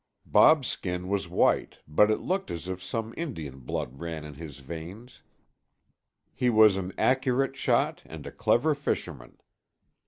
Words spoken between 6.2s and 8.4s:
He was an accurate shot and a